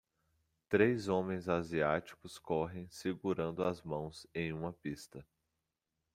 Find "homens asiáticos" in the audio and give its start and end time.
1.07-2.39